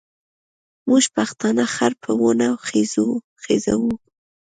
موږ 0.89 1.03
پښتانه 1.15 1.63
خر 1.73 1.91
په 2.03 2.11
ونه 2.21 2.47
خېزوو. 3.45 3.89